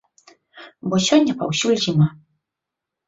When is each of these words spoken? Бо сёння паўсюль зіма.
Бо 0.93 0.99
сёння 1.09 1.37
паўсюль 1.41 1.77
зіма. 1.85 2.07